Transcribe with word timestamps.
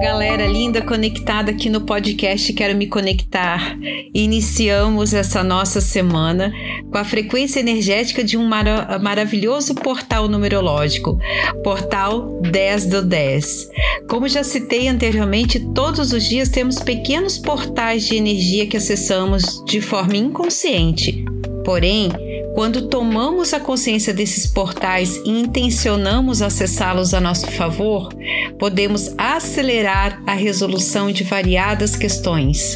galera 0.00 0.46
linda 0.46 0.80
conectada 0.80 1.50
aqui 1.50 1.68
no 1.68 1.82
podcast 1.82 2.50
Quero 2.54 2.74
Me 2.74 2.86
Conectar. 2.86 3.78
Iniciamos 4.14 5.12
essa 5.12 5.44
nossa 5.44 5.78
semana 5.78 6.50
com 6.90 6.96
a 6.96 7.04
frequência 7.04 7.60
energética 7.60 8.24
de 8.24 8.38
um 8.38 8.46
mara 8.46 8.98
maravilhoso 8.98 9.74
portal 9.74 10.26
numerológico, 10.26 11.18
Portal 11.62 12.40
10 12.40 12.86
do 12.86 13.02
10. 13.02 13.68
Como 14.08 14.26
já 14.26 14.42
citei 14.42 14.88
anteriormente, 14.88 15.60
todos 15.74 16.14
os 16.14 16.26
dias 16.26 16.48
temos 16.48 16.78
pequenos 16.78 17.36
portais 17.36 18.06
de 18.06 18.16
energia 18.16 18.66
que 18.66 18.78
acessamos 18.78 19.62
de 19.66 19.82
forma 19.82 20.16
inconsciente. 20.16 21.26
Porém, 21.62 22.10
quando 22.54 22.88
tomamos 22.88 23.54
a 23.54 23.60
consciência 23.60 24.12
desses 24.12 24.46
portais 24.46 25.16
e 25.24 25.30
intencionamos 25.30 26.42
acessá-los 26.42 27.14
a 27.14 27.20
nosso 27.20 27.50
favor, 27.50 28.12
podemos 28.58 29.14
acelerar 29.16 30.22
a 30.26 30.34
resolução 30.34 31.10
de 31.12 31.24
variadas 31.24 31.96
questões. 31.96 32.74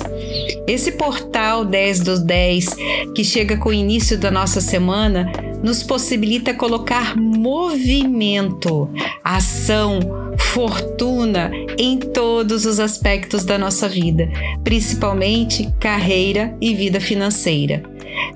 Esse 0.66 0.92
portal 0.92 1.64
10 1.64 2.00
dos 2.00 2.20
10, 2.20 2.76
que 3.14 3.24
chega 3.24 3.56
com 3.56 3.70
o 3.70 3.74
início 3.74 4.16
da 4.16 4.30
nossa 4.30 4.60
semana, 4.60 5.30
nos 5.62 5.82
possibilita 5.82 6.54
colocar 6.54 7.16
movimento, 7.16 8.88
ação, 9.22 9.98
fortuna 10.38 11.50
em 11.78 11.98
todos 11.98 12.64
os 12.64 12.78
aspectos 12.78 13.44
da 13.44 13.58
nossa 13.58 13.88
vida, 13.88 14.28
principalmente 14.62 15.72
carreira 15.80 16.56
e 16.60 16.74
vida 16.74 17.00
financeira. 17.00 17.82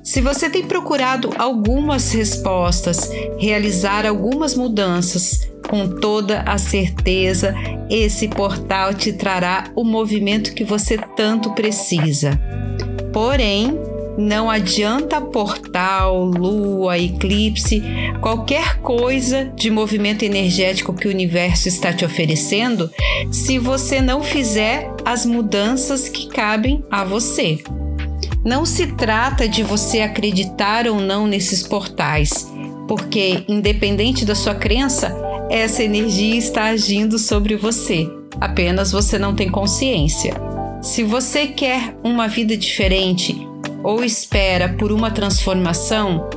Se 0.02 0.20
você 0.20 0.48
tem 0.48 0.64
procurado 0.66 1.30
algumas 1.36 2.12
respostas, 2.12 3.10
realizar 3.38 4.06
algumas 4.06 4.54
mudanças, 4.54 5.48
com 5.68 5.88
toda 5.88 6.40
a 6.42 6.56
certeza, 6.56 7.54
esse 7.90 8.28
portal 8.28 8.94
te 8.94 9.12
trará 9.12 9.70
o 9.74 9.84
movimento 9.84 10.54
que 10.54 10.64
você 10.64 10.98
tanto 11.16 11.50
precisa. 11.52 12.40
Porém, 13.12 13.78
não 14.18 14.50
adianta 14.50 15.20
portal, 15.20 16.24
lua, 16.24 16.98
eclipse, 16.98 17.82
qualquer 18.20 18.78
coisa 18.80 19.44
de 19.54 19.70
movimento 19.70 20.24
energético 20.24 20.92
que 20.92 21.06
o 21.06 21.10
universo 21.10 21.68
está 21.68 21.92
te 21.92 22.04
oferecendo 22.04 22.90
se 23.30 23.58
você 23.58 24.00
não 24.00 24.22
fizer 24.22 24.90
as 25.04 25.24
mudanças 25.24 26.08
que 26.08 26.26
cabem 26.28 26.82
a 26.90 27.04
você. 27.04 27.58
Não 28.44 28.64
se 28.64 28.86
trata 28.86 29.48
de 29.48 29.62
você 29.62 30.00
acreditar 30.00 30.86
ou 30.86 31.00
não 31.00 31.26
nesses 31.26 31.62
portais, 31.62 32.50
porque, 32.86 33.44
independente 33.48 34.24
da 34.24 34.34
sua 34.34 34.54
crença, 34.54 35.14
essa 35.50 35.82
energia 35.82 36.36
está 36.36 36.66
agindo 36.66 37.18
sobre 37.18 37.56
você, 37.56 38.08
apenas 38.40 38.92
você 38.92 39.18
não 39.18 39.34
tem 39.34 39.50
consciência. 39.50 40.34
Se 40.80 41.02
você 41.02 41.48
quer 41.48 41.96
uma 42.04 42.28
vida 42.28 42.56
diferente 42.56 43.46
ou 43.82 44.04
espera 44.04 44.68
por 44.68 44.92
uma 44.92 45.10
transformação, 45.10 46.28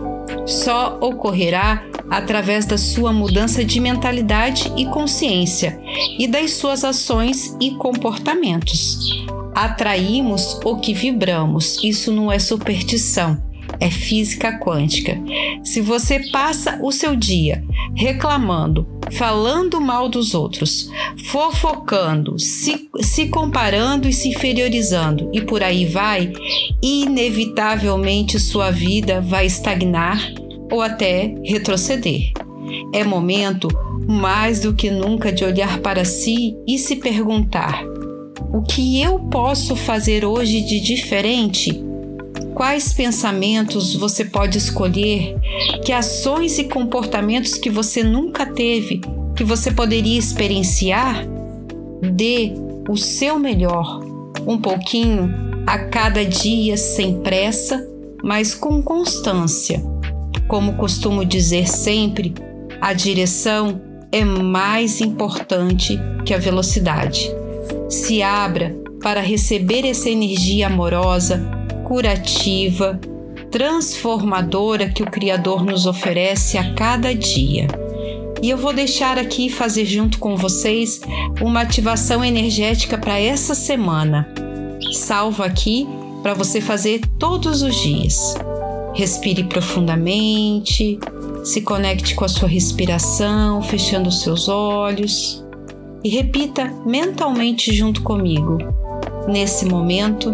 só 0.45 0.97
ocorrerá 0.99 1.83
através 2.09 2.65
da 2.65 2.77
sua 2.77 3.13
mudança 3.13 3.63
de 3.63 3.79
mentalidade 3.79 4.71
e 4.75 4.85
consciência 4.87 5.79
e 6.17 6.27
das 6.27 6.51
suas 6.53 6.83
ações 6.83 7.55
e 7.61 7.71
comportamentos 7.71 9.21
atraímos 9.65 10.59
o 10.63 10.77
que 10.77 10.93
vibramos. 10.93 11.79
Isso 11.83 12.11
não 12.11 12.31
é 12.31 12.39
superstição, 12.39 13.41
é 13.79 13.89
física 13.89 14.57
quântica. 14.59 15.17
Se 15.63 15.81
você 15.81 16.19
passa 16.31 16.79
o 16.81 16.91
seu 16.91 17.15
dia 17.15 17.63
reclamando, 17.95 18.87
falando 19.11 19.81
mal 19.81 20.07
dos 20.07 20.33
outros, 20.33 20.89
fofocando, 21.25 22.39
se, 22.39 22.89
se 23.01 23.27
comparando 23.27 24.07
e 24.07 24.13
se 24.13 24.29
inferiorizando 24.29 25.29
e 25.33 25.41
por 25.41 25.61
aí 25.61 25.85
vai, 25.85 26.31
inevitavelmente 26.81 28.39
sua 28.39 28.71
vida 28.71 29.21
vai 29.21 29.45
estagnar 29.45 30.19
ou 30.71 30.81
até 30.81 31.35
retroceder. 31.43 32.31
É 32.93 33.03
momento 33.03 33.67
mais 34.07 34.61
do 34.61 34.73
que 34.73 34.89
nunca 34.89 35.31
de 35.31 35.43
olhar 35.43 35.79
para 35.79 36.05
si 36.05 36.55
e 36.67 36.77
se 36.77 36.95
perguntar: 36.95 37.83
o 38.53 38.61
que 38.61 39.01
eu 39.01 39.17
posso 39.17 39.75
fazer 39.75 40.25
hoje 40.25 40.61
de 40.61 40.81
diferente? 40.81 41.83
Quais 42.53 42.91
pensamentos 42.91 43.95
você 43.95 44.25
pode 44.25 44.57
escolher? 44.57 45.37
Que 45.85 45.93
ações 45.93 46.59
e 46.59 46.65
comportamentos 46.65 47.53
que 47.53 47.69
você 47.69 48.03
nunca 48.03 48.45
teve, 48.45 49.01
que 49.35 49.43
você 49.43 49.71
poderia 49.71 50.19
experienciar? 50.19 51.25
Dê 52.13 52.53
o 52.89 52.97
seu 52.97 53.39
melhor, 53.39 54.01
um 54.45 54.57
pouquinho 54.57 55.33
a 55.65 55.79
cada 55.79 56.25
dia, 56.25 56.75
sem 56.75 57.21
pressa, 57.21 57.87
mas 58.21 58.53
com 58.53 58.81
constância. 58.81 59.81
Como 60.47 60.73
costumo 60.73 61.23
dizer 61.23 61.69
sempre, 61.69 62.33
a 62.81 62.91
direção 62.91 63.79
é 64.11 64.25
mais 64.25 64.99
importante 64.99 65.97
que 66.25 66.33
a 66.33 66.37
velocidade 66.37 67.31
se 67.91 68.23
abra 68.23 68.73
para 69.03 69.19
receber 69.19 69.85
essa 69.85 70.09
energia 70.09 70.67
amorosa, 70.67 71.45
curativa, 71.83 72.97
transformadora 73.51 74.87
que 74.87 75.03
o 75.03 75.11
Criador 75.11 75.65
nos 75.65 75.85
oferece 75.85 76.57
a 76.57 76.73
cada 76.73 77.13
dia. 77.13 77.67
E 78.41 78.49
eu 78.49 78.57
vou 78.57 78.71
deixar 78.71 79.17
aqui 79.17 79.49
fazer 79.49 79.85
junto 79.85 80.19
com 80.19 80.37
vocês 80.37 81.01
uma 81.41 81.61
ativação 81.61 82.23
energética 82.23 82.97
para 82.97 83.19
essa 83.19 83.53
semana. 83.53 84.33
Salva 84.93 85.45
aqui 85.45 85.85
para 86.23 86.33
você 86.33 86.61
fazer 86.61 87.01
todos 87.19 87.61
os 87.61 87.75
dias. 87.75 88.35
Respire 88.95 89.43
profundamente, 89.43 90.97
se 91.43 91.61
conecte 91.61 92.15
com 92.15 92.23
a 92.23 92.29
sua 92.29 92.47
respiração, 92.47 93.61
fechando 93.61 94.07
os 94.07 94.21
seus 94.21 94.47
olhos 94.47 95.40
e 96.03 96.09
repita 96.09 96.71
mentalmente 96.85 97.73
junto 97.73 98.01
comigo. 98.01 98.57
Nesse 99.27 99.65
momento, 99.65 100.33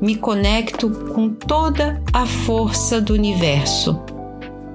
me 0.00 0.16
conecto 0.16 0.90
com 1.14 1.30
toda 1.30 2.02
a 2.12 2.26
força 2.26 3.00
do 3.00 3.14
universo, 3.14 4.00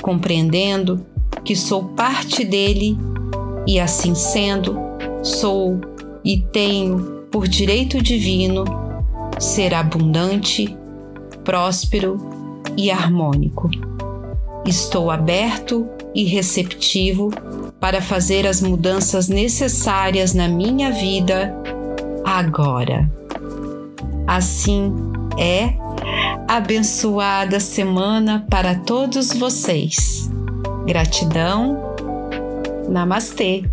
compreendendo 0.01 1.05
que 1.43 1.55
sou 1.55 1.83
parte 1.89 2.43
dele 2.43 2.97
e, 3.67 3.79
assim 3.79 4.15
sendo, 4.15 4.77
sou 5.21 5.79
e 6.23 6.37
tenho 6.37 7.25
por 7.31 7.47
direito 7.47 8.01
divino 8.01 8.65
ser 9.39 9.73
abundante, 9.73 10.77
próspero 11.43 12.17
e 12.77 12.91
harmônico. 12.91 13.69
Estou 14.65 15.09
aberto 15.09 15.87
e 16.13 16.23
receptivo 16.25 17.31
para 17.79 18.01
fazer 18.01 18.45
as 18.45 18.61
mudanças 18.61 19.27
necessárias 19.27 20.33
na 20.33 20.47
minha 20.47 20.91
vida 20.91 21.53
agora. 22.23 23.09
Assim 24.27 24.93
é 25.37 25.73
abençoada 26.47 27.59
semana 27.59 28.45
para 28.49 28.75
todos 28.75 29.33
vocês. 29.33 30.29
Gratidão. 30.85 31.77
Namastê. 32.89 33.63